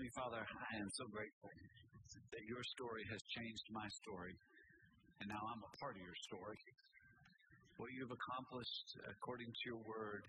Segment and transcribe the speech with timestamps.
[0.00, 1.52] Heavenly Father, I am so grateful
[2.32, 4.32] that your story has changed my story,
[5.20, 6.56] and now I'm a part of your story.
[7.76, 10.24] What you have accomplished according to your word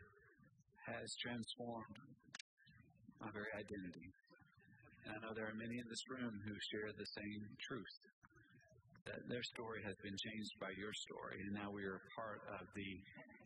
[0.91, 2.03] has transformed
[3.23, 4.11] my very identity.
[5.07, 7.95] And I know there are many in this room who share the same truth
[9.07, 12.67] that their story has been changed by your story, and now we are part of
[12.75, 12.91] the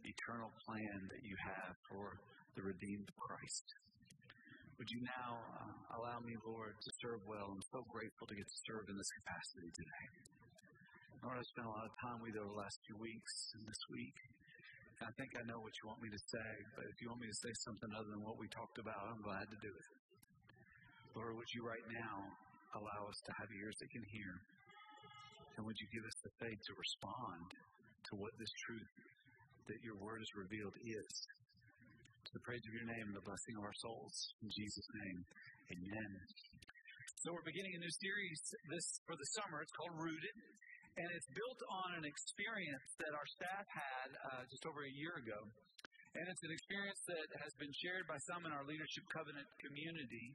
[0.10, 2.18] eternal plan that you have for
[2.57, 3.66] the redeemed Christ.
[4.76, 7.48] Would you now uh, allow me, Lord, to serve well?
[7.48, 10.06] I'm so grateful to get to serve in this capacity today.
[11.24, 13.64] Lord, I've spent a lot of time with you over the last few weeks and
[13.64, 14.18] this week.
[15.00, 17.32] I think I know what you want me to say, but if you want me
[17.32, 19.92] to say something other than what we talked about, I'm glad to do it.
[21.16, 22.16] Lord, would you right now
[22.75, 24.32] allow us to have ears that can hear?
[25.55, 27.47] And would you give us the faith to respond
[28.11, 28.92] to what this truth
[29.71, 31.11] that your word has revealed is?
[32.34, 34.16] The praise of your name and the blessing of our souls.
[34.42, 35.20] In Jesus' name,
[35.78, 36.11] amen.
[37.22, 39.61] So we're beginning a new series this for the summer.
[39.61, 40.36] It's called Rooted.
[40.97, 45.14] And it's built on an experience that our staff had uh, just over a year
[45.22, 45.38] ago.
[46.17, 50.27] And it's an experience that has been shared by some in our Leadership Covenant community.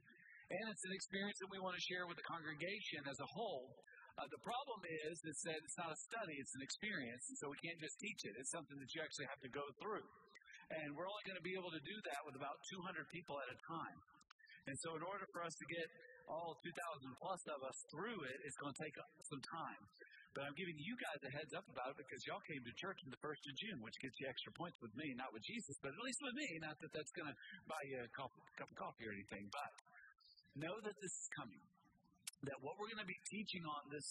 [0.52, 3.72] And it's an experience that we want to share with the congregation as a whole.
[4.20, 7.48] Uh, the problem is, is that it's not a study, it's an experience, and so
[7.48, 8.36] we can't just teach it.
[8.36, 10.04] It's something that you actually have to go through.
[10.70, 13.48] And we're only going to be able to do that with about 200 people at
[13.50, 13.98] a time.
[14.70, 15.88] And so, in order for us to get
[16.30, 16.70] all 2,000
[17.18, 18.94] plus of us through it, it's going to take
[19.26, 19.82] some time.
[20.30, 23.02] But I'm giving you guys a heads up about it because y'all came to church
[23.02, 25.74] on the 1st of June, which gets you extra points with me, not with Jesus,
[25.82, 26.46] but at least with me.
[26.62, 29.72] Not that that's going to buy you a cup, cup of coffee or anything, but
[30.54, 31.58] know that this is coming
[32.48, 34.06] that what we're going to be teaching on this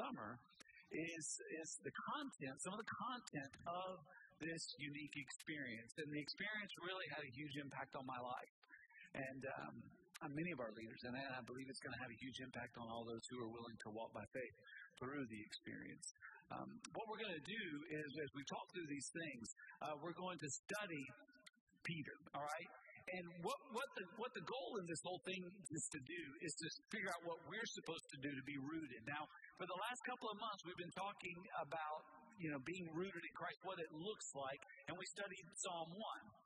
[0.00, 0.40] summer
[0.88, 1.26] is,
[1.60, 4.00] is the content, some of the content of
[4.40, 5.92] this unique experience.
[5.98, 8.54] And the experience really had a huge impact on my life.
[9.14, 9.74] And um,
[10.22, 12.74] on many of our leaders, and I believe it's going to have a huge impact
[12.78, 14.56] on all those who are willing to walk by faith
[14.98, 16.06] through the experience.
[16.54, 19.46] Um, what we're going to do is, as we talk through these things,
[19.82, 21.04] uh, we're going to study
[21.82, 22.70] Peter, all right?
[23.04, 26.52] And what, what, the, what the goal in this whole thing is to do is
[26.56, 29.02] to figure out what we're supposed to do to be rooted.
[29.04, 29.28] Now,
[29.60, 32.00] for the last couple of months, we've been talking about,
[32.38, 36.44] you know, being rooted in Christ, what it looks like, and we studied Psalm 1.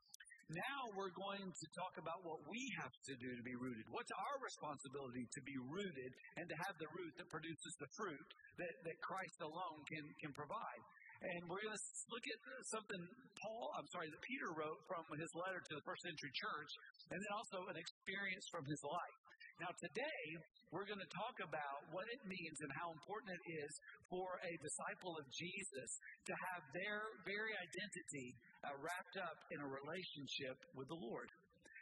[0.49, 3.85] Now we're going to talk about what we have to do to be rooted.
[3.93, 6.11] What's our responsibility to be rooted
[6.41, 10.33] and to have the root that produces the fruit that, that Christ alone can, can
[10.33, 10.81] provide?
[11.21, 12.39] And we're going to look at
[12.73, 13.01] something
[13.45, 16.71] Paul, I'm sorry, that Peter wrote from his letter to the first century church,
[17.11, 19.18] and then also an experience from his life.
[19.59, 20.23] Now, today,
[20.71, 23.71] we're going to talk about what it means and how important it is
[24.07, 25.89] for a disciple of Jesus
[26.31, 31.27] to have their very identity uh, wrapped up in a relationship with the Lord.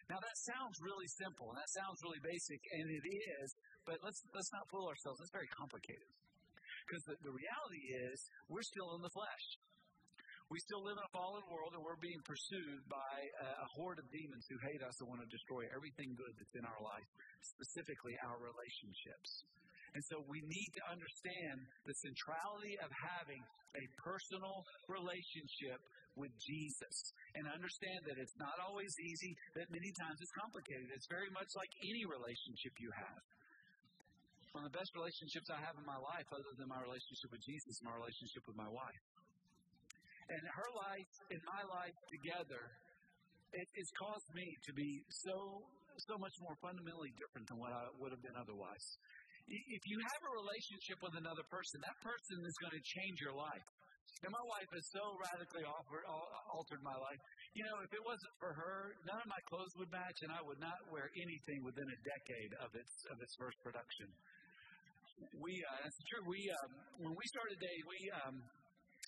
[0.10, 3.48] Now that sounds really simple and that sounds really basic, and it is,
[3.86, 5.20] but let's let's not fool ourselves.
[5.22, 6.08] It's very complicated.
[6.88, 8.18] Because the, the reality is,
[8.48, 9.46] we're still in the flesh.
[10.48, 14.08] We still live in a fallen world and we're being pursued by a, horde of
[14.16, 17.10] demons who hate us and want to destroy everything good that's in our life,
[17.44, 19.44] specifically our relationships.
[19.92, 23.44] And so we need to understand the centrality of having
[23.76, 25.84] a personal relationship
[26.16, 26.96] with Jesus
[27.36, 30.88] and understand that it's not always easy, that many times it's complicated.
[30.96, 33.22] It's very much like any relationship you have.
[34.56, 37.44] One of the best relationships I have in my life, other than my relationship with
[37.44, 39.04] Jesus, is my relationship with my wife.
[40.28, 42.64] And her life and my life together,
[43.56, 44.90] it has caused me to be
[45.24, 45.36] so
[46.06, 48.86] so much more fundamentally different than what I would have been otherwise.
[49.50, 53.34] If you have a relationship with another person, that person is going to change your
[53.34, 53.66] life.
[54.22, 56.06] And my wife has so radically offered,
[56.54, 57.22] altered my life.
[57.58, 60.42] You know, if it wasn't for her, none of my clothes would match, and I
[60.46, 64.10] would not wear anything within a decade of its of its first production
[65.42, 66.24] we uh, that's true.
[66.30, 66.72] We um,
[67.02, 68.36] when we started dating, we um,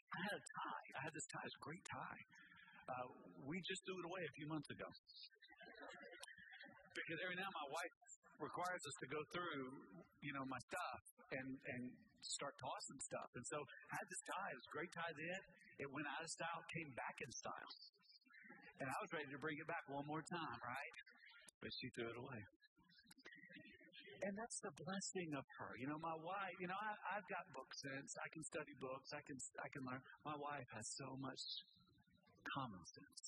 [0.09, 0.87] I had a tie.
[0.97, 1.45] I had this tie.
[1.45, 2.21] It's a great tie.
[2.89, 3.07] Uh,
[3.45, 4.89] we just threw it away a few months ago
[6.97, 7.95] because every now my wife
[8.41, 9.65] requires us to go through,
[10.25, 11.01] you know, my stuff
[11.37, 11.83] and and
[12.25, 13.29] start tossing stuff.
[13.37, 14.49] And so I had this tie.
[14.51, 15.41] It was a great tie then.
[15.79, 17.73] It went out of style, came back in style,
[18.83, 20.95] and I was ready to bring it back one more time, right?
[21.63, 22.41] But she threw it away.
[24.19, 25.79] And that's the blessing of her.
[25.79, 28.11] You know, my wife, you know, I, I've got book sense.
[28.19, 29.15] I can study books.
[29.15, 30.03] I can, I can learn.
[30.27, 31.39] My wife has so much
[32.51, 33.23] common sense.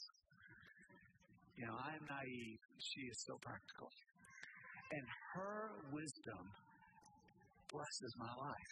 [1.55, 2.59] You know, I'm naive.
[2.79, 3.87] She is so practical.
[4.91, 5.05] And
[5.35, 6.43] her wisdom
[7.71, 8.71] blesses my life.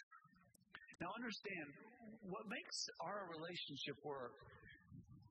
[1.00, 1.72] Now, understand
[2.28, 4.36] what makes our relationship work.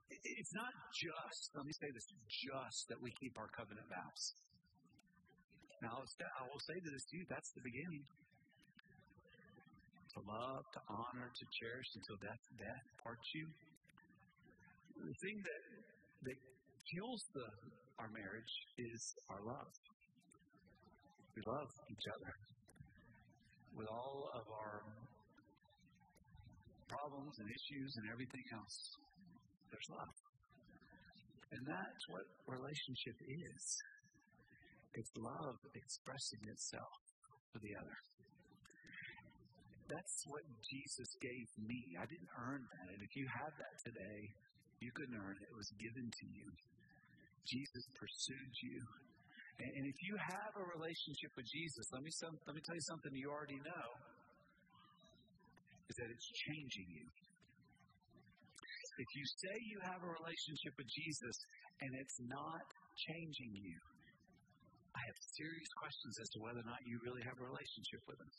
[0.09, 4.24] It's not just, let me say this, just that we keep our covenant vows.
[5.81, 8.03] Now, I will say to this to you, that's the beginning.
[10.15, 13.47] To love, to honor, to cherish until death, death parts you.
[14.99, 15.63] The thing that,
[16.27, 16.37] that
[16.91, 17.47] fuels the,
[18.03, 19.71] our marriage is our love.
[21.37, 22.33] We love each other
[23.79, 24.83] with all of our
[26.91, 28.77] problems and issues and everything else.
[29.71, 30.15] There's love.
[31.55, 33.63] And that's what relationship is.
[34.94, 36.95] It's love expressing itself
[37.53, 37.97] for the other.
[39.89, 41.81] That's what Jesus gave me.
[41.97, 42.88] I didn't earn that.
[42.94, 44.21] And if you have that today,
[44.81, 45.45] you couldn't earn it.
[45.50, 46.47] It was given to you.
[47.45, 48.77] Jesus pursued you.
[49.59, 52.85] And if you have a relationship with Jesus, let me, some, let me tell you
[52.88, 53.88] something you already know
[55.89, 57.07] is that it's changing you.
[59.00, 61.35] If you say you have a relationship with Jesus
[61.81, 62.63] and it's not
[63.09, 63.80] changing you,
[64.99, 68.19] I have serious questions as to whether or not you really have a relationship with
[68.19, 68.31] Him.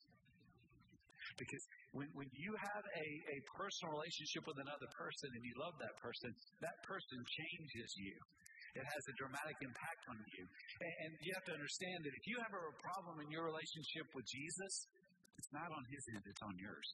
[1.41, 1.65] Because
[1.97, 5.97] when, when you have a, a personal relationship with another person and you love that
[6.05, 6.29] person,
[6.61, 8.17] that person changes you.
[8.77, 10.45] It has a dramatic impact on you.
[10.45, 14.07] And, and you have to understand that if you have a problem in your relationship
[14.13, 14.73] with Jesus,
[15.41, 16.89] it's not on his end, it's on yours.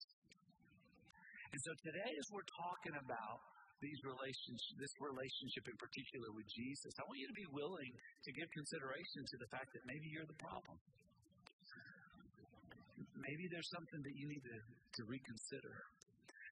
[1.51, 3.39] And so today, as we're talking about
[3.81, 7.93] these relationships, this relationship in particular with Jesus, I want you to be willing
[8.25, 10.77] to give consideration to the fact that maybe you're the problem.
[13.17, 15.77] Maybe there's something that you need to, to reconsider.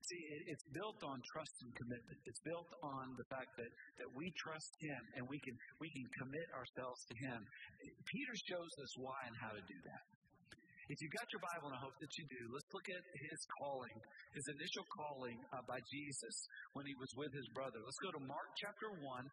[0.05, 2.21] See, it, it's built on trust and commitment.
[2.29, 6.05] It's built on the fact that, that we trust Him and we can, we can
[6.21, 7.41] commit ourselves to Him.
[8.05, 10.14] Peter shows us why and how to do that.
[10.93, 13.41] If you've got your Bible, and I hope that you do, let's look at his
[13.57, 13.97] calling,
[14.37, 16.37] his initial calling uh, by Jesus
[16.77, 17.81] when he was with his brother.
[17.81, 19.25] Let's go to Mark chapter 1.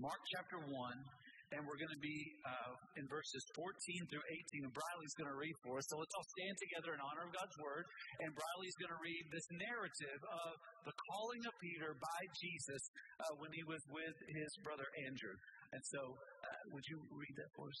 [0.00, 3.68] Mark chapter 1, and we're going to be uh, in verses 14
[4.08, 4.24] through
[4.56, 5.84] 18, and Briley's going to read for us.
[5.88, 7.84] So let's all stand together in honor of God's word,
[8.24, 10.52] and Briley's going to read this narrative of
[10.88, 12.82] the calling of Peter by Jesus
[13.20, 15.36] uh, when he was with his brother Andrew.
[15.76, 17.80] And so, uh, would you read that for us?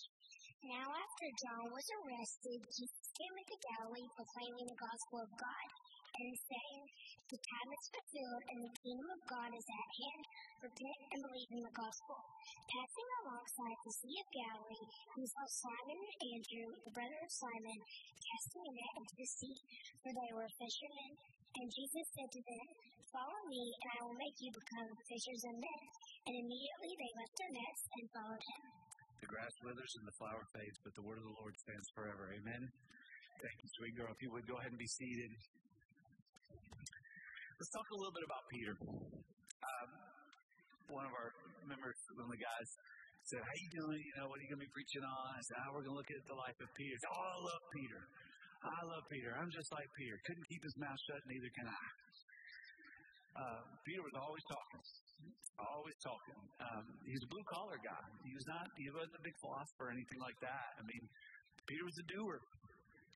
[0.66, 5.68] Now, after John was arrested, Jesus came into Galilee proclaiming the gospel of God
[6.10, 6.82] and saying,
[7.30, 10.22] The time is fulfilled and the kingdom of God is at hand.
[10.66, 12.18] Repent and believe in the gospel.
[12.66, 17.78] Passing alongside the Sea of Galilee, he saw Simon and Andrew, the brother of Simon,
[18.18, 19.56] casting a net into the sea,
[20.02, 21.12] for they were fishermen.
[21.62, 22.66] And Jesus said to them,
[23.14, 25.82] Follow me, and I will make you become fishers of men.
[26.26, 28.85] And immediately they left their nets and followed him.
[29.20, 32.24] The grass withers and the flower fades, but the word of the Lord stands forever.
[32.36, 32.62] Amen.
[33.40, 34.12] Thank you, sweet girl.
[34.12, 35.32] If you would go ahead and be seated.
[37.56, 38.74] Let's talk a little bit about Peter.
[38.76, 39.88] Um,
[40.92, 41.30] one of our
[41.64, 42.68] members, one of the guys,
[43.32, 44.00] said, "How you doing?
[44.00, 45.96] You know, what are you going to be preaching on?" I said, "Oh, we're going
[45.96, 48.00] to look at the life of Peter." "Oh, I love Peter.
[48.60, 49.30] I love Peter.
[49.36, 50.16] I'm just like Peter.
[50.28, 51.84] Couldn't keep his mouth shut, neither can I."
[53.36, 54.80] Uh, Peter was always talking,
[55.58, 56.40] always talking.
[56.60, 58.04] Um, he's a blue collar guy.
[58.24, 58.66] He was not.
[58.76, 60.68] He wasn't a big philosopher or anything like that.
[60.76, 61.04] I mean,
[61.64, 62.40] Peter was a doer.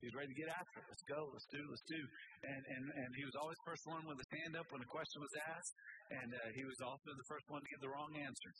[0.01, 0.85] He was ready to get after it.
[0.89, 1.29] Let's go.
[1.29, 1.61] Let's do.
[1.61, 2.01] Let's do.
[2.41, 5.21] And and and he was always first one with his hand up when a question
[5.21, 5.75] was asked,
[6.09, 8.51] and uh, he was also the first one to give the wrong answer.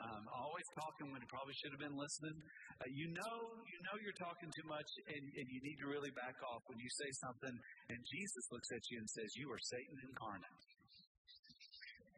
[0.00, 2.32] Um, always talking when he probably should have been listening.
[2.80, 3.36] Uh, you know,
[3.68, 6.80] you know you're talking too much, and, and you need to really back off when
[6.80, 7.52] you say something.
[7.92, 10.69] And Jesus looks at you and says, "You are Satan incarnate."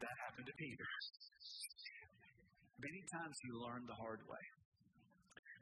[0.02, 0.88] That happened to Peter.
[2.82, 4.44] Many times he learned the hard way.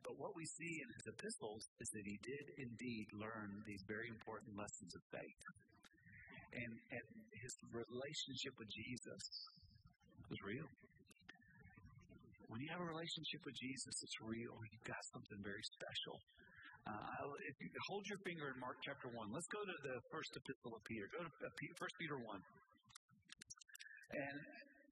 [0.01, 4.09] But what we see in his epistles is that he did indeed learn these very
[4.09, 5.43] important lessons of faith.
[6.57, 7.07] And, and
[7.37, 9.23] his relationship with Jesus
[10.33, 10.67] was real.
[12.49, 14.57] When you have a relationship with Jesus, it's real.
[14.73, 16.17] You've got something very special.
[16.89, 20.33] Uh, if you hold your finger in Mark chapter 1, let's go to the first
[20.33, 21.07] epistle of Peter.
[21.13, 22.41] Go to uh, First Peter 1.
[24.11, 24.39] And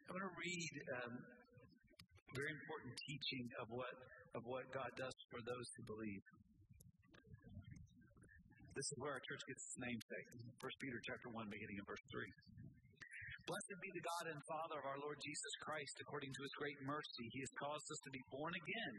[0.06, 0.72] I'm going to read
[1.02, 1.14] um,
[2.38, 3.94] very important teaching of what
[4.36, 6.24] of what God does for those who believe.
[8.76, 10.28] This is where our church gets its namesake.
[10.62, 12.30] First Peter chapter one, beginning in verse three.
[13.48, 15.96] Blessed be the God and Father of our Lord Jesus Christ.
[16.04, 18.96] According to his great mercy, he has caused us to be born again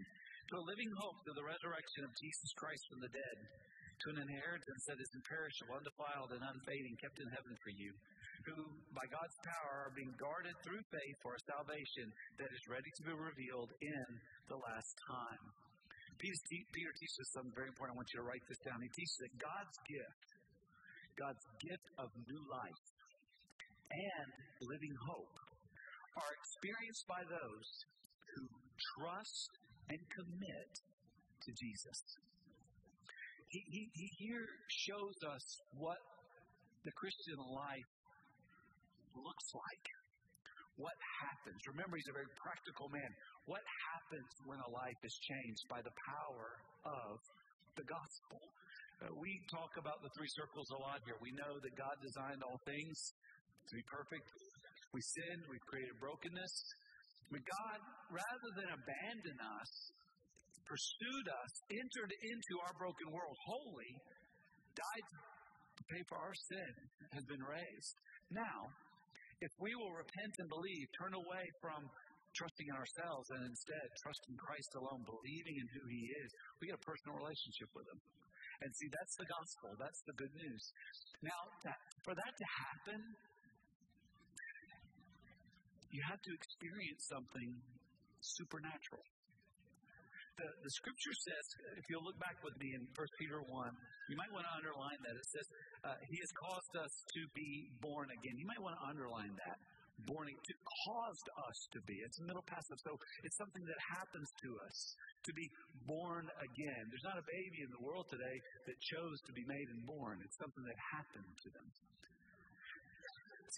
[0.49, 3.37] to a living hope through the resurrection of Jesus Christ from the dead,
[3.99, 7.91] to an inheritance that is imperishable, undefiled, and unfading, kept in heaven for you,
[8.47, 8.55] who
[8.95, 12.07] by God's power are being guarded through faith for a salvation
[12.39, 14.07] that is ready to be revealed in
[14.47, 15.43] the last time.
[16.19, 17.95] Peter teaches something very important.
[17.95, 18.79] I want you to write this down.
[18.83, 20.27] He teaches that God's gift,
[21.15, 22.83] God's gift of new life
[23.87, 24.29] and
[24.67, 25.35] living hope
[26.19, 27.69] are experienced by those
[28.35, 28.43] who
[28.99, 29.51] trust
[29.87, 30.71] and commit
[31.43, 31.99] to Jesus.
[33.49, 34.45] He, he, he here
[34.85, 35.45] shows us
[35.81, 35.97] what
[36.85, 37.91] the Christian life
[39.17, 39.85] looks like.
[40.77, 41.59] What happens?
[41.75, 43.11] Remember, he's a very practical man.
[43.49, 46.47] What happens when a life is changed by the power
[46.87, 47.19] of
[47.75, 48.39] the gospel?
[49.03, 51.19] Uh, we talk about the three circles a lot here.
[51.19, 52.95] We know that God designed all things
[53.67, 54.27] to be perfect.
[54.95, 56.53] We sinned, we created brokenness.
[57.27, 57.79] But God,
[58.13, 59.71] rather than abandon us,
[60.69, 63.91] pursued us, entered into our broken world holy,
[64.77, 66.73] died to pay for our sin,
[67.17, 67.95] has been raised.
[68.29, 68.69] Now,
[69.41, 71.81] if we will repent and believe, turn away from
[72.37, 76.29] trusting in ourselves and instead trust in Christ alone, believing in who He is,
[76.61, 77.99] we get a personal relationship with Him.
[78.61, 79.69] And see, that's the gospel.
[79.79, 80.63] That's the good news.
[81.23, 82.99] Now, that, for that to happen,
[85.89, 87.49] you have to experience something
[88.19, 89.01] supernatural.
[90.39, 93.51] The, the scripture says, if you'll look back with me in 1 Peter 1,
[94.07, 95.15] you might want to underline that.
[95.19, 95.47] It says,
[95.83, 98.39] uh, He has caused us to be born again.
[98.39, 99.59] You might want to underline that.
[100.07, 100.53] Born to
[100.87, 101.91] caused us to be.
[102.07, 102.95] It's a middle passive, so
[103.27, 104.77] it's something that happens to us
[105.27, 105.43] to be
[105.83, 106.83] born again.
[106.87, 108.37] There's not a baby in the world today
[108.71, 110.23] that chose to be made and born.
[110.23, 111.67] It's something that happened to them.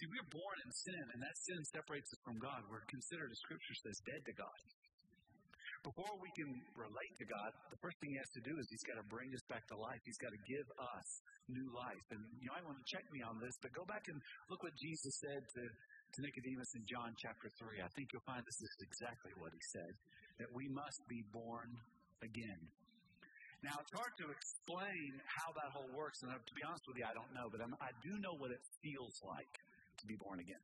[0.02, 2.66] See, we're born in sin, and that sin separates us from God.
[2.66, 4.58] We're considered, as Scripture says, dead to God.
[5.82, 6.46] Before we can
[6.78, 9.34] relate to God, the first thing He has to do is He's got to bring
[9.34, 9.98] us back to life.
[10.06, 11.08] He's got to give us
[11.50, 12.06] new life.
[12.14, 14.14] And you know, I want to check me on this, but go back and
[14.46, 17.82] look what Jesus said to, to Nicodemus in John chapter 3.
[17.82, 19.92] I think you'll find this is exactly what He said
[20.38, 21.74] that we must be born
[22.22, 22.62] again.
[23.62, 27.06] Now, it's hard to explain how that whole works, and to be honest with you,
[27.06, 29.54] I don't know, but I'm, i do know what it feels like
[30.02, 30.62] to be born again.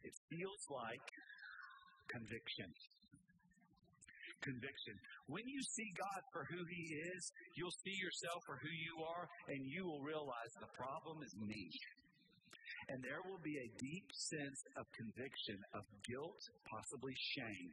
[0.00, 1.04] It feels like
[2.08, 2.72] conviction.
[4.38, 4.94] Conviction.
[5.26, 7.22] When you see God for who He is,
[7.58, 11.66] you'll see yourself for who you are, and you will realize the problem is me.
[12.88, 16.40] And there will be a deep sense of conviction, of guilt,
[16.70, 17.72] possibly shame.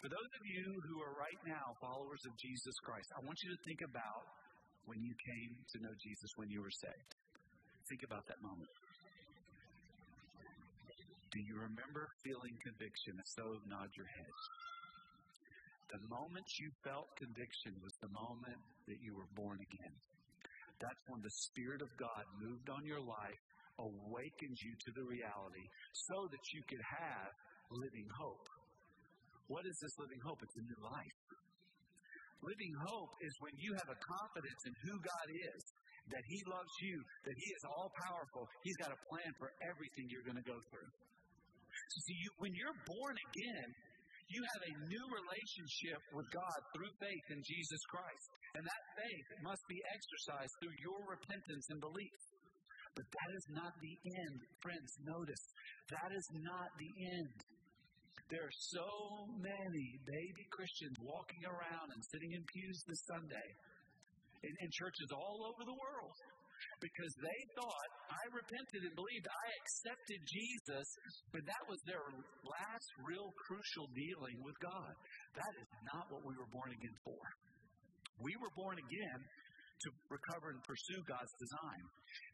[0.00, 3.50] For those of you who are right now followers of Jesus Christ, I want you
[3.50, 4.24] to think about
[4.86, 7.12] when you came to know Jesus when you were saved.
[7.90, 8.70] Think about that moment.
[11.34, 13.18] Do you remember feeling conviction?
[13.18, 14.32] If so, nod your head.
[15.96, 19.96] The moment you felt conviction was the moment that you were born again.
[20.76, 23.42] That's when the Spirit of God moved on your life,
[23.80, 25.64] awakened you to the reality,
[26.12, 27.32] so that you could have
[27.72, 28.44] living hope.
[29.48, 30.36] What is this living hope?
[30.44, 31.16] It's a new life.
[32.44, 35.62] Living hope is when you have a confidence in who God is,
[36.12, 38.44] that He loves you, that He is all powerful.
[38.60, 40.90] He's got a plan for everything you're going to go through.
[42.04, 43.68] See, you, when you're born again,
[44.26, 48.26] you have a new relationship with God through faith in Jesus Christ.
[48.58, 52.20] And that faith must be exercised through your repentance and belief.
[52.96, 54.38] But that is not the end.
[54.64, 55.44] Friends, notice,
[55.92, 57.36] that is not the end.
[58.32, 58.88] There are so
[59.38, 63.48] many baby Christians walking around and sitting in pews this Sunday
[64.42, 66.16] in, in churches all over the world
[66.80, 70.86] because they thought I repented and believed I accepted Jesus,
[71.32, 72.04] but that was their
[72.44, 74.92] last real crucial dealing with God.
[75.36, 77.22] That is not what we were born again for.
[78.20, 79.20] We were born again
[79.84, 81.84] to recover and pursue God's design.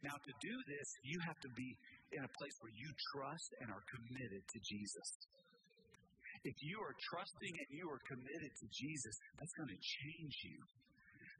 [0.07, 1.69] Now, to do this, you have to be
[2.15, 5.09] in a place where you trust and are committed to Jesus.
[6.43, 10.59] If you are trusting and you are committed to Jesus, that's going to change you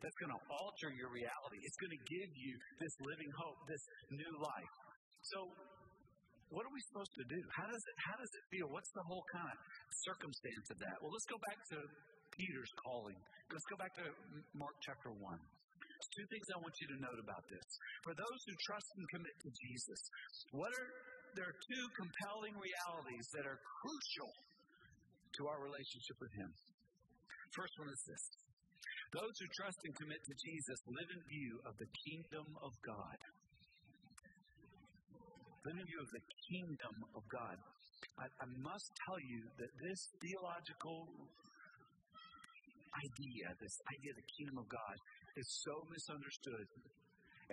[0.03, 1.60] that's going to alter your reality.
[1.63, 4.75] It's going to give you this living hope, this new life.
[5.31, 5.39] So,
[6.51, 7.39] what are we supposed to do?
[7.55, 8.67] How does it how does it feel?
[8.69, 9.57] What's the whole kind of
[10.05, 10.95] circumstance of that?
[11.01, 11.77] Well, let's go back to
[12.36, 13.17] Peter's calling.
[13.50, 14.05] Let's go back to
[14.53, 15.17] Mark chapter 1.
[15.17, 17.67] two things I want you to note about this.
[18.05, 20.00] For those who trust and commit to Jesus,
[20.51, 20.89] what are
[21.33, 24.29] there are two compelling realities that are crucial
[25.33, 26.50] to our relationship with Him.
[27.57, 28.24] First one is this
[29.13, 33.20] those who trust and commit to Jesus live in view of the kingdom of God.
[35.70, 37.55] Live in view of the kingdom of God.
[38.17, 41.08] I, I must tell you that this theological
[43.05, 44.96] idea, this idea of the kingdom of God,
[45.38, 46.65] is so misunderstood.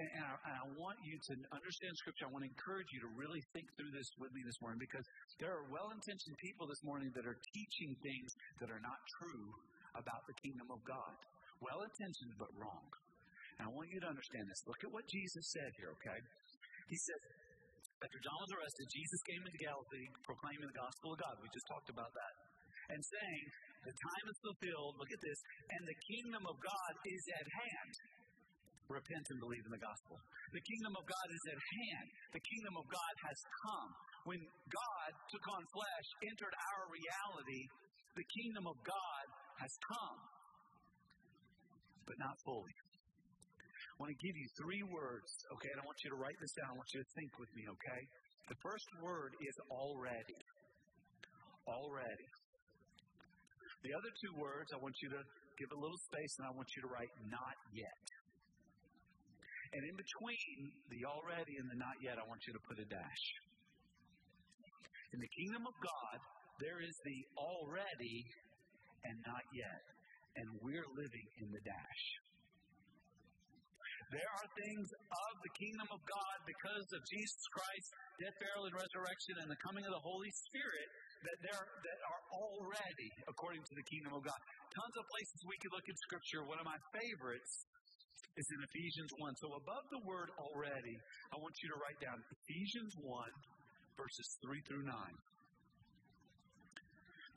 [0.00, 2.24] And, and, I, and, I, want you to understand Scripture.
[2.24, 5.04] I want to encourage you to really think through this with me this morning because
[5.42, 8.32] there are well intentioned people this morning that are teaching things
[8.64, 9.50] that are not true
[9.98, 11.18] about the kingdom of God
[11.60, 12.88] well intentioned but wrong.
[13.60, 14.60] And I want you to understand this.
[14.64, 16.18] Look at what Jesus said here, okay?
[16.88, 17.20] He said,
[18.00, 21.34] after John was arrested, Jesus came into Galilee proclaiming the gospel of God.
[21.44, 22.34] We just talked about that.
[22.96, 23.44] And saying,
[23.84, 24.96] The time is fulfilled.
[24.96, 25.38] Look at this.
[25.68, 27.92] And the kingdom of God is at hand.
[28.88, 30.16] Repent and believe in the gospel.
[30.50, 32.06] The kingdom of God is at hand.
[32.34, 33.38] The kingdom of God has
[33.68, 33.90] come.
[34.26, 37.62] When God took on flesh, entered our reality,
[38.16, 39.24] the kingdom of God
[39.62, 40.18] has come,
[42.10, 42.74] but not fully.
[42.74, 45.70] I want to give you three words, okay?
[45.70, 46.74] And I want you to write this down.
[46.74, 48.02] I want you to think with me, okay?
[48.50, 50.40] The first word is already.
[51.70, 52.28] Already.
[53.86, 55.22] The other two words, I want you to
[55.54, 58.04] give a little space and I want you to write not yet.
[59.70, 60.58] And in between
[60.90, 63.24] the already and the not yet, I want you to put a dash.
[65.14, 66.18] In the kingdom of God,
[66.58, 68.26] there is the already
[69.06, 69.99] and not yet.
[70.36, 72.04] And we're living in the dash.
[74.10, 78.74] There are things of the kingdom of God because of Jesus Christ, death, burial, and
[78.74, 80.88] resurrection, and the coming of the Holy Spirit
[81.30, 84.40] that there that are already according to the kingdom of God.
[84.74, 86.42] Tons of places we could look in Scripture.
[86.42, 87.52] One of my favorites
[88.34, 89.30] is in Ephesians 1.
[89.38, 90.96] So above the word already,
[91.30, 93.14] I want you to write down Ephesians 1,
[93.94, 95.29] verses 3 through 9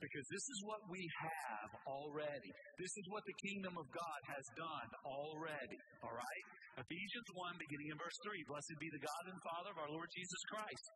[0.00, 2.50] because this is what we have already.
[2.78, 5.78] This is what the kingdom of God has done already.
[6.02, 6.44] All right?
[6.80, 8.50] Ephesians 1, beginning in verse 3.
[8.50, 10.86] Blessed be the God and Father of our Lord Jesus Christ,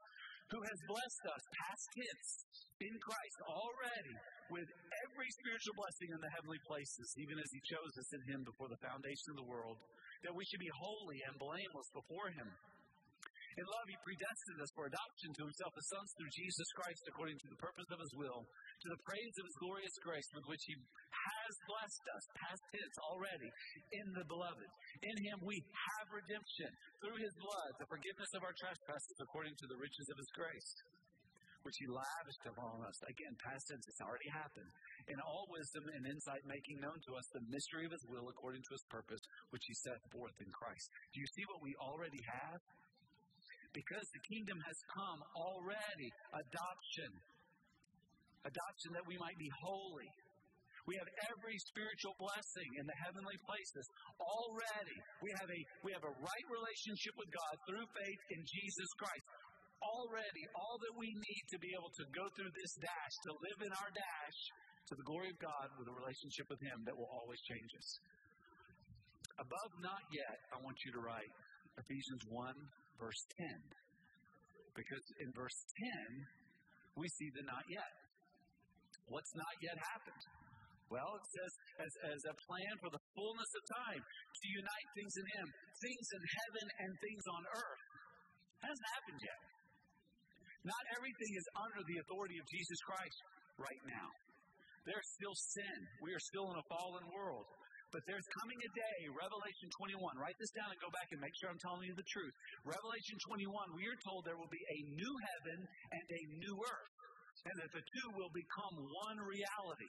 [0.51, 2.31] who has blessed us, past tense,
[2.79, 4.17] in Christ already
[4.55, 4.69] with
[5.07, 8.71] every spiritual blessing in the heavenly places, even as He chose us in Him before
[8.71, 9.77] the foundation of the world,
[10.27, 12.49] that we should be holy and blameless before Him.
[13.59, 17.43] In love, He predestined us for adoption to Himself as sons through Jesus Christ according
[17.43, 20.63] to the purpose of His will, to the praise of His glorious grace with which
[20.71, 23.51] He has blessed us, past tense already,
[23.99, 24.71] in the beloved.
[25.03, 26.71] In Him we have redemption
[27.03, 30.73] through His blood, the forgiveness of our trespasses according to the riches of His grace
[31.67, 32.97] which he lavished upon us.
[33.05, 34.71] Again, past tense, it's already happened.
[35.11, 38.63] In all wisdom and insight, making known to us the mystery of his will according
[38.63, 40.87] to his purpose, which he set forth in Christ.
[41.13, 42.63] Do you see what we already have?
[43.79, 46.09] Because the kingdom has come already.
[46.35, 47.11] Adoption.
[48.43, 50.11] Adoption that we might be holy.
[50.91, 53.85] We have every spiritual blessing in the heavenly places
[54.19, 54.99] already.
[55.21, 59.25] We have a we have a right relationship with God through faith in Jesus Christ.
[59.79, 63.61] Already, all that we need to be able to go through this dash, to live
[63.69, 64.39] in our dash
[64.91, 67.89] to the glory of God with a relationship with Him that will always change us.
[69.39, 71.31] Above not yet, I want you to write
[71.79, 73.47] Ephesians 1 verse 10.
[74.75, 77.93] Because in verse 10, we see the not yet.
[79.09, 80.25] What's not yet happened?
[80.89, 81.53] Well, it says,
[81.85, 85.47] as, as a plan for the fullness of time to unite things in Him,
[85.85, 87.85] things in heaven and things on earth.
[88.65, 89.41] That hasn't happened yet.
[90.65, 93.19] Not everything is under the authority of Jesus Christ
[93.61, 94.09] right now.
[94.89, 95.79] There's still sin.
[96.01, 97.47] We are still in a fallen world.
[97.89, 100.21] But there's coming a day, Revelation 21.
[100.21, 102.35] Write this down and go back and make sure I'm telling you the truth.
[102.69, 106.93] Revelation 21, we are told there will be a new heaven and a new earth,
[107.49, 109.89] and that the two will become one reality.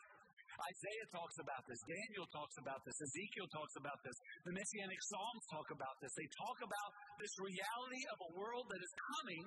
[0.60, 1.80] Isaiah talks about this.
[1.88, 2.96] Daniel talks about this.
[3.00, 4.16] Ezekiel talks about this.
[4.44, 6.12] The Messianic Psalms talk about this.
[6.20, 9.44] They talk about this reality of a world that is coming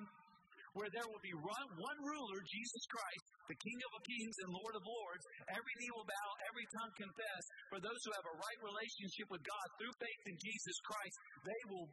[0.73, 4.83] where there will be one ruler, Jesus Christ, the King of kings and Lord of
[4.83, 5.23] lords.
[5.53, 7.43] Every knee will bow, every tongue confess.
[7.69, 11.61] For those who have a right relationship with God through faith in Jesus Christ, they
[11.69, 11.87] will,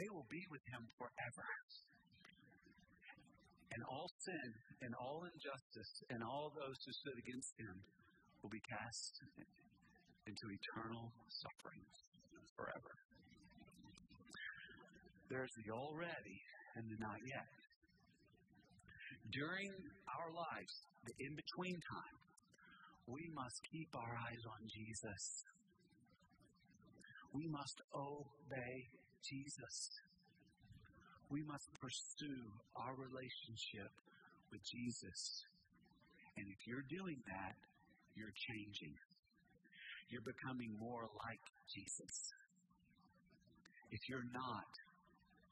[0.00, 1.48] they will be with him forever.
[3.76, 4.48] And all sin
[4.88, 7.76] and all injustice and all those who stood against him
[8.40, 9.12] will be cast
[10.24, 11.84] into eternal suffering
[12.56, 12.94] forever.
[15.28, 16.38] There's the already
[16.80, 17.57] and the not yet
[19.32, 19.72] during
[20.08, 22.18] our lives, the in between time,
[23.06, 25.24] we must keep our eyes on Jesus.
[27.32, 28.88] We must obey
[29.24, 29.76] Jesus.
[31.28, 32.44] We must pursue
[32.76, 33.92] our relationship
[34.52, 35.20] with Jesus.
[36.36, 37.56] And if you're doing that,
[38.16, 38.96] you're changing.
[40.08, 42.14] You're becoming more like Jesus.
[43.92, 44.72] If you're not,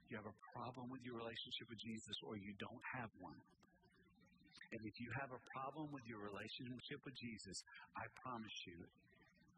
[0.09, 3.37] you have a problem with your relationship with Jesus or you don't have one.
[4.85, 7.57] If you have a problem with your relationship with Jesus,
[7.97, 8.79] I promise you,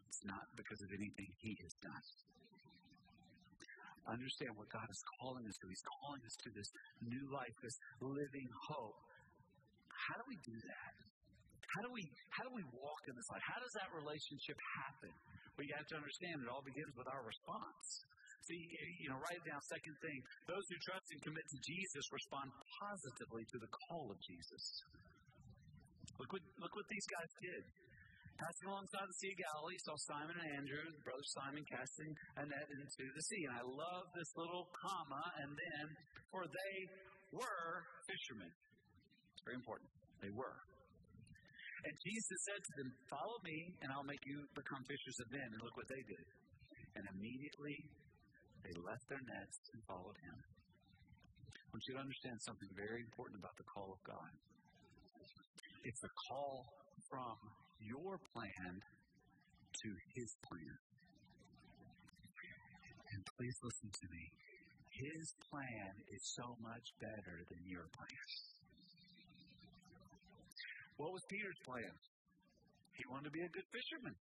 [0.07, 2.07] it's not because of anything He has done.
[4.09, 5.69] Understand what God is calling us to.
[5.69, 6.71] He's calling us to this
[7.05, 8.97] new life, this living hope.
[9.93, 10.95] How do we do that?
[11.77, 12.01] How do we
[12.33, 13.45] how do we walk in this life?
[13.45, 15.13] How does that relationship happen?
[15.53, 17.87] Well, have to understand it all begins with our response.
[18.49, 18.57] See,
[19.05, 19.61] you know, write it down.
[19.69, 22.49] Second thing, those who trust and commit to Jesus respond
[22.81, 24.65] positively to the call of Jesus.
[26.19, 27.63] Look what, look what these guys did.
[28.39, 32.69] Passing alongside the Sea of Galilee, saw Simon and Andrew, brother Simon, casting a net
[32.71, 33.43] into the sea.
[33.51, 35.85] And I love this little comma, and then,
[36.31, 36.75] for they
[37.35, 37.67] were
[38.07, 38.51] fishermen.
[39.35, 39.91] It's very important.
[40.23, 40.59] They were.
[41.87, 45.49] And Jesus said to them, Follow me, and I'll make you become fishers of men.
[45.55, 46.27] And look what they did.
[46.99, 47.79] And immediately
[48.67, 50.37] they left their nets and followed him.
[50.39, 54.31] I want you to understand something very important about the call of God.
[55.89, 56.69] It's a call
[57.09, 57.33] from
[57.81, 60.77] your plan to his plan.
[63.17, 64.25] And please listen to me.
[64.93, 68.29] His plan is so much better than your plan.
[71.01, 71.95] What was Peter's plan?
[72.93, 74.17] He wanted to be a good fisherman.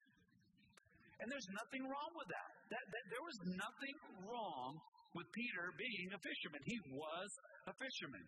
[1.17, 2.51] And there's nothing wrong with that.
[2.77, 3.97] that, that there was nothing
[4.29, 4.77] wrong
[5.17, 6.61] with Peter being a fisherman.
[6.61, 7.29] He was
[7.65, 8.25] a fisherman.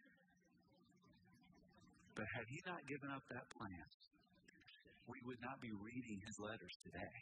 [2.17, 3.85] But had he not given up that plan,
[5.05, 7.17] we would not be reading his letters today.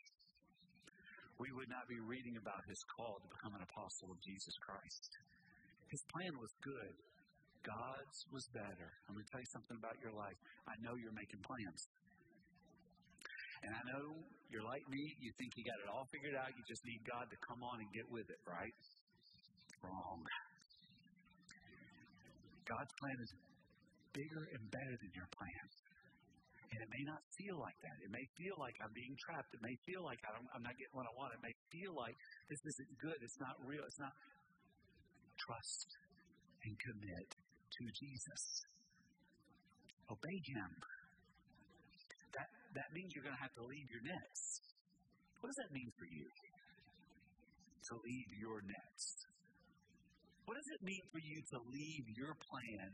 [1.36, 5.12] We would not be reading about his call to become an apostle of Jesus Christ.
[5.92, 6.96] His plan was good.
[7.68, 8.90] God's was better.
[9.12, 10.40] I'm going to tell you something about your life.
[10.64, 11.82] I know you're making plans.
[13.68, 14.16] And I know
[14.48, 15.04] you're like me.
[15.20, 16.56] You think you got it all figured out.
[16.56, 18.76] You just need God to come on and get with it, right?
[19.84, 20.24] Wrong.
[22.64, 23.32] God's plan is
[24.16, 25.68] bigger and better than your plan.
[26.72, 27.96] And it may not feel like that.
[28.04, 29.52] It may feel like I'm being trapped.
[29.54, 31.36] It may feel like I'm not getting what I want.
[31.36, 32.16] It may feel like
[32.50, 33.16] this isn't good.
[33.22, 33.84] It's not real.
[33.86, 34.12] It's not.
[35.36, 35.90] Trust
[36.64, 38.44] and commit to Jesus.
[40.10, 40.72] Obey Him.
[42.34, 44.42] That, that means you're going to have to leave your nets.
[45.40, 46.26] What does that mean for you?
[47.88, 49.06] To leave your nets.
[50.50, 52.90] What does it mean for you to leave your plan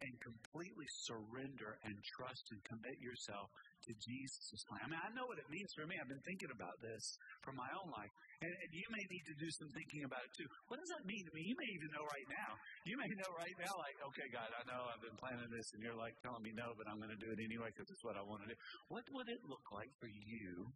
[0.00, 3.52] and completely surrender and trust and commit yourself
[3.84, 4.80] to Jesus' plan.
[4.84, 5.96] I mean, I know what it means for me.
[6.00, 7.04] I've been thinking about this
[7.44, 8.12] for my own life.
[8.40, 10.48] And, and you may need to do some thinking about it too.
[10.68, 12.50] What does that mean I mean, You may even know right now.
[12.88, 15.84] You may know right now, like, okay, God, I know I've been planning this, and
[15.84, 18.16] you're like telling me no, but I'm going to do it anyway because it's what
[18.16, 18.56] I want to do.
[18.88, 20.72] What would it look like for you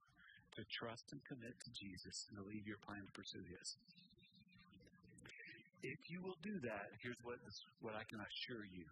[0.56, 3.68] to trust and commit to Jesus and to leave your plan to pursue His?
[5.84, 7.36] If you will do that, here's what,
[7.84, 8.88] what I can assure you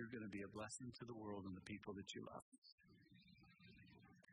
[0.00, 2.46] you're going to be a blessing to the world and the people that you love.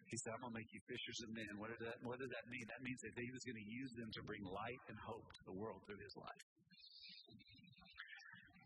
[0.07, 1.51] He said, I'm going to make you fishers of men.
[1.59, 2.63] What, that, what does that mean?
[2.71, 5.43] That means that he was going to use them to bring light and hope to
[5.51, 6.45] the world through his life.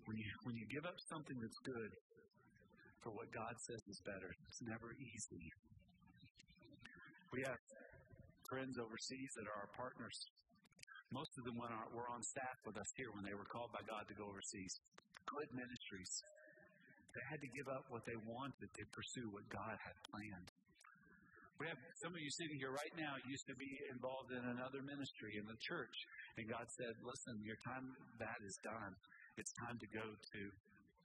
[0.05, 1.91] When you, when you give up something that's good
[3.01, 5.45] for what God says is better, it's never easy.
[7.33, 7.57] We have
[8.53, 10.17] friends overseas that are our partners.
[11.09, 14.05] Most of them were on staff with us here when they were called by God
[14.05, 14.77] to go overseas.
[15.25, 16.13] Good ministries.
[17.12, 20.50] They had to give up what they wanted to pursue what God had planned.
[21.60, 24.82] We have some of you sitting here right now used to be involved in another
[24.82, 25.93] ministry in the church.
[26.41, 27.86] And God said, Listen, your time
[28.17, 28.93] that is done.
[29.38, 30.41] It's time to go to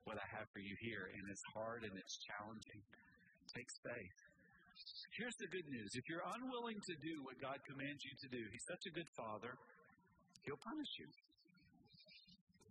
[0.08, 1.12] what I have for you here.
[1.12, 2.80] And it's hard and it's challenging.
[2.80, 4.18] It takes faith.
[5.20, 5.90] Here's the good news.
[5.92, 9.10] If you're unwilling to do what God commands you to do, He's such a good
[9.12, 9.52] Father,
[10.48, 11.08] He'll punish you.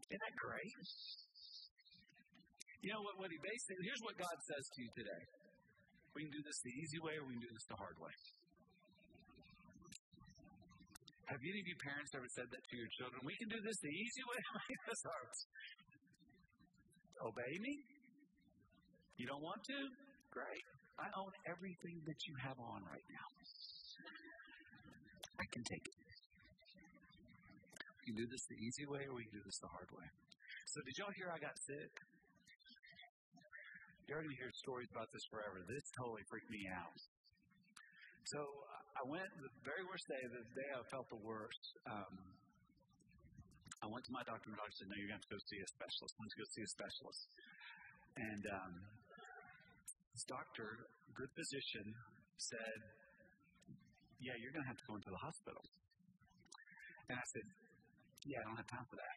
[0.09, 0.73] Isn't that great?
[2.85, 5.23] You know what, what he basically, here's what God says to you today.
[6.13, 8.13] We can do this the easy way or we can do this the hard way.
[11.33, 13.25] Have any of you parents ever said that to your children?
[13.25, 15.29] We can do this the easy way or this hard.
[17.25, 17.73] Obey me?
[19.17, 19.79] You don't want to?
[20.29, 20.65] Great.
[21.01, 23.27] I own everything that you have on right now.
[25.41, 25.97] I can take it.
[27.97, 30.05] We can do this the easy way or we can do this the hard way.
[30.69, 31.89] So, did y'all hear I got sick?
[34.05, 35.65] You're going to hear stories about this forever.
[35.65, 37.01] This totally freaked me out.
[38.29, 38.37] So
[38.93, 41.63] I went the very worst day, the day I felt the worst.
[41.89, 42.13] Um,
[43.81, 45.33] I went to my doctor, and the doctor said, "No, you're going to have to
[45.33, 46.13] go see a specialist.
[46.13, 47.21] I went to go see a specialist."
[48.17, 48.73] And um,
[50.13, 50.85] this doctor,
[51.17, 51.97] good physician,
[52.37, 52.79] said,
[54.21, 55.65] "Yeah, you're going to have to go into the hospital."
[57.09, 57.45] And I said,
[58.25, 59.14] "Yeah, I don't have time for that."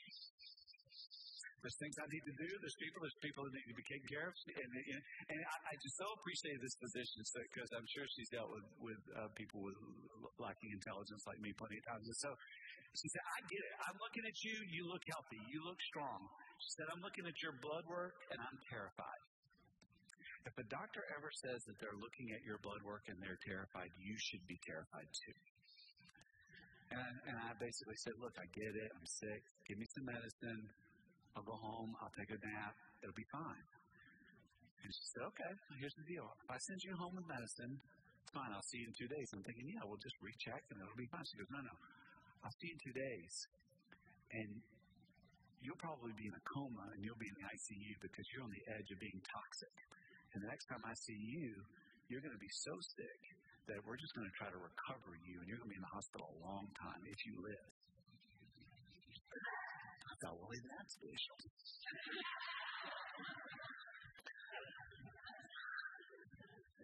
[1.59, 2.49] There's things I need to do.
[2.63, 3.03] There's people.
[3.03, 4.35] There's people that need to be taken care of.
[4.47, 5.01] And, and,
[5.35, 9.03] and I, I just so appreciate this position because I'm sure she's dealt with with
[9.19, 9.79] uh, people with
[10.39, 12.07] lacking intelligence like me plenty of times.
[12.07, 12.31] And so
[12.95, 13.75] she said, "I get it.
[13.91, 14.55] I'm looking at you.
[14.71, 15.41] You look healthy.
[15.51, 16.31] You look strong."
[16.63, 19.23] She said, "I'm looking at your blood work, and I'm terrified."
[20.47, 23.91] If a doctor ever says that they're looking at your blood work and they're terrified,
[23.99, 25.37] you should be terrified too.
[26.89, 28.89] And, and I basically said, Look, I get it.
[28.97, 29.45] I'm sick.
[29.69, 30.65] Give me some medicine.
[31.37, 33.67] I'll go home, I'll take a nap, it'll be fine.
[34.85, 36.25] And she said, Okay, here's the deal.
[36.45, 37.77] If I send you home with medicine,
[38.29, 38.53] it's fine.
[38.53, 39.33] I'll see you in two days.
[39.33, 41.25] I'm thinking, yeah, we'll just recheck and it'll be fine.
[41.25, 41.75] She goes, no, no.
[42.45, 43.35] I'll see you in two days.
[44.37, 44.51] And
[45.65, 48.53] you'll probably be in a coma and you'll be in the ICU because you're on
[48.53, 49.73] the edge of being toxic.
[50.37, 51.57] And the next time I see you,
[52.13, 53.23] you're going to be so sick
[53.73, 55.85] that we're just going to try to recover you and you're going to be in
[55.89, 57.78] the hospital a long time if you live.
[60.89, 61.37] Special.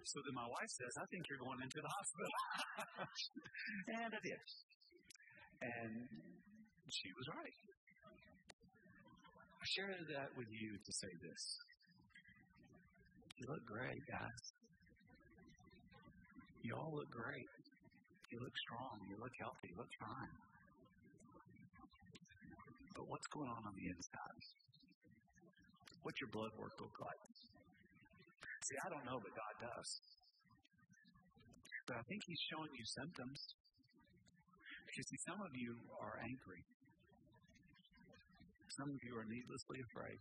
[0.05, 2.31] So then my wife says, I think you're going into the hospital.
[3.99, 4.45] and I did.
[5.65, 6.07] And
[6.87, 7.59] she was right.
[9.59, 11.43] I share that with you to say this.
[13.41, 14.45] You look great, guys.
[16.63, 17.51] You all look great.
[18.31, 19.03] You look strong.
[19.11, 19.73] You look healthy.
[19.73, 20.54] You look fine.
[22.95, 24.43] But what's going on on the inside?
[26.07, 27.23] What's your blood work look like?
[28.65, 29.91] See, I don't know, but God does.
[31.85, 33.41] But I think He's showing you symptoms.
[34.89, 36.63] Because, see, some of you are angry.
[38.79, 40.19] Some of you are needlessly afraid.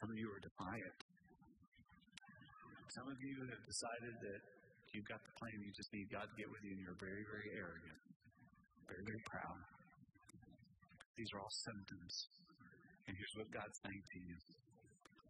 [0.00, 0.98] Some of you are defiant.
[2.92, 4.40] Some of you have decided that
[4.92, 7.24] you've got the plan, you just need God to get with you, and you're very,
[7.24, 8.00] very arrogant,
[8.84, 9.81] very, very proud.
[11.16, 12.14] These are all symptoms.
[13.06, 14.36] And here's what God's saying to you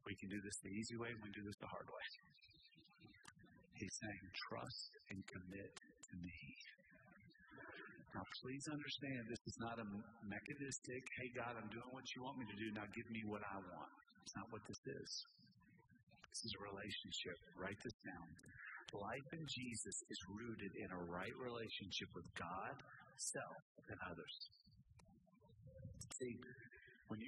[0.02, 2.06] we can do this the easy way, we can do this the hard way.
[3.78, 6.38] He's saying, trust and commit to me.
[8.12, 9.86] Now, please understand, this is not a
[10.26, 13.40] mechanistic, hey, God, I'm doing what you want me to do, now give me what
[13.46, 13.92] I want.
[14.20, 15.10] It's not what this is.
[16.28, 17.36] This is a relationship.
[17.56, 18.26] Write this down.
[18.92, 22.74] Life in Jesus is rooted in a right relationship with God,
[23.16, 24.36] self, and others.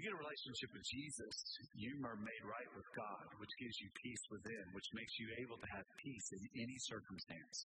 [0.04, 1.32] Get a relationship with Jesus,
[1.80, 5.56] you are made right with God, which gives you peace within, which makes you able
[5.56, 7.64] to have peace in any circumstance.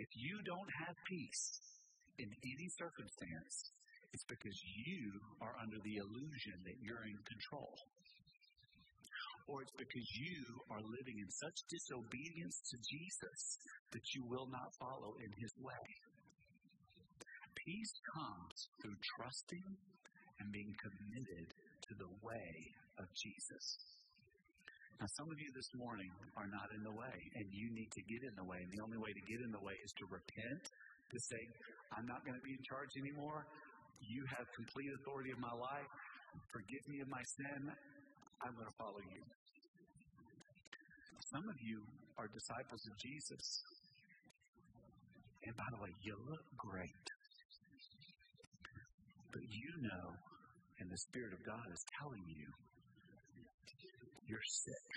[0.00, 1.60] If you don't have peace
[2.16, 3.52] in any circumstance,
[4.16, 4.56] it's because
[4.88, 7.76] you are under the illusion that you're in control.
[9.44, 10.40] Or it's because you
[10.72, 13.40] are living in such disobedience to Jesus
[13.92, 15.84] that you will not follow in his way.
[17.60, 19.68] Peace comes through trusting
[20.40, 22.50] and being committed to the way
[22.98, 23.64] of Jesus.
[25.00, 28.02] Now, some of you this morning are not in the way, and you need to
[28.04, 28.60] get in the way.
[28.60, 31.40] And the only way to get in the way is to repent, to say,
[31.96, 33.48] I'm not going to be in charge anymore.
[34.04, 35.88] You have complete authority of my life.
[36.52, 37.72] Forgive me of my sin.
[38.44, 39.22] I'm going to follow you.
[41.32, 41.80] Some of you
[42.20, 43.44] are disciples of Jesus.
[45.48, 47.06] And by the way, you look great.
[49.32, 50.06] But you know,
[50.90, 52.46] the Spirit of God is telling you,
[54.26, 54.88] you're sick.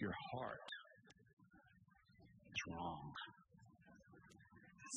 [0.00, 0.68] Your heart
[2.48, 3.12] is wrong.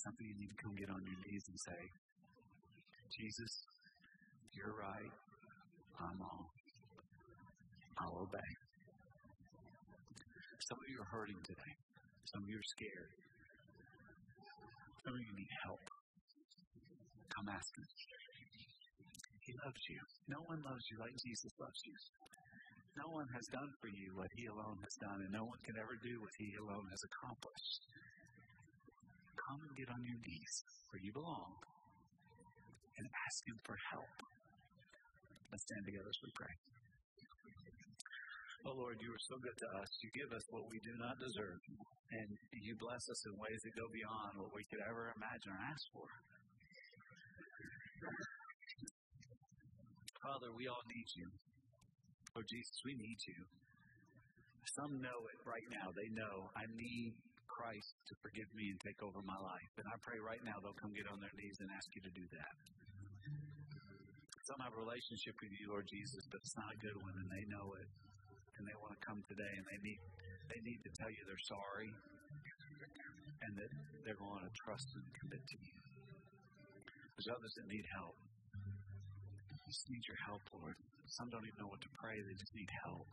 [0.07, 1.81] Something you need to come get on your knees and say,
[3.19, 3.53] Jesus,
[4.55, 5.13] you're right.
[5.99, 6.47] I'm wrong.
[7.99, 8.51] I'll obey.
[10.63, 11.73] Some of you are hurting today.
[12.31, 13.11] Some of you are scared.
[15.03, 15.83] Some of you need help.
[17.35, 18.32] Come ask Him.
[19.43, 19.99] He loves you.
[20.31, 21.95] No one loves you like Jesus loves you.
[22.95, 25.75] No one has done for you what He alone has done, and no one can
[25.81, 27.81] ever do what He alone has accomplished.
[29.35, 30.55] Come and get on your knees
[30.93, 31.51] where you belong
[32.95, 34.15] and ask Him for help.
[35.51, 36.55] Let's stand together as we pray.
[38.63, 39.89] Oh Lord, you are so good to us.
[39.99, 41.59] You give us what we do not deserve,
[42.15, 42.29] and
[42.63, 45.83] you bless us in ways that go beyond what we could ever imagine or ask
[45.91, 46.07] for.
[50.23, 51.27] Father, we all need you.
[52.31, 53.35] Lord Jesus, we need you.
[54.71, 55.91] Some know it right now.
[55.91, 57.11] They know I need
[57.51, 59.71] Christ to forgive me and take over my life.
[59.75, 62.13] And I pray right now they'll come get on their knees and ask you to
[62.15, 62.55] do that.
[64.47, 67.27] Some have a relationship with you, Lord Jesus, but it's not a good one, and
[67.27, 67.89] they know it.
[68.55, 69.99] And they want to come today, and they need
[70.47, 71.91] they need to tell you they're sorry,
[73.43, 73.71] and that
[74.07, 75.75] they're going to trust and commit to you.
[77.15, 78.15] There's others that need help
[79.73, 80.77] just need your help, Lord.
[81.09, 83.09] Some don't even know what to pray, they just need help.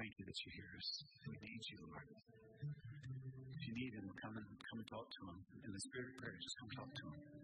[0.00, 0.88] Thank you that you hear us.
[1.28, 2.08] We need you, Lord.
[2.64, 5.36] If you need him, come and come and talk to him.
[5.68, 7.43] In the spirit of prayer, just come talk to him.